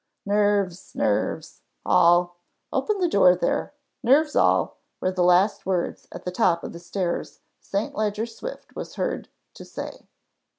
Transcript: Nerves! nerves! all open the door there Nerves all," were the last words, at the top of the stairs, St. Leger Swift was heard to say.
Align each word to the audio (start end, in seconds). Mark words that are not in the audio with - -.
Nerves! 0.25 0.95
nerves! 0.95 1.61
all 1.85 2.37
open 2.73 2.97
the 2.97 3.07
door 3.07 3.35
there 3.35 3.75
Nerves 4.01 4.35
all," 4.35 4.77
were 4.99 5.11
the 5.11 5.21
last 5.23 5.63
words, 5.67 6.07
at 6.11 6.25
the 6.25 6.31
top 6.31 6.63
of 6.63 6.73
the 6.73 6.79
stairs, 6.79 7.41
St. 7.59 7.93
Leger 7.93 8.25
Swift 8.25 8.75
was 8.75 8.95
heard 8.95 9.29
to 9.53 9.63
say. 9.63 10.07